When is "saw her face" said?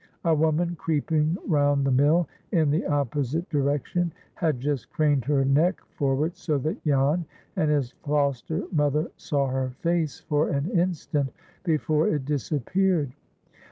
9.15-10.19